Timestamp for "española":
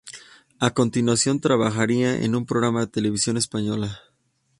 3.37-3.99